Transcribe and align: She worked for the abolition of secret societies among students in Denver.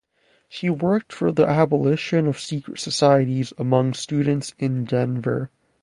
She 0.49 0.67
worked 0.67 1.13
for 1.13 1.31
the 1.31 1.45
abolition 1.47 2.25
of 2.25 2.39
secret 2.39 2.79
societies 2.79 3.53
among 3.59 3.93
students 3.93 4.51
in 4.57 4.83
Denver. 4.83 5.51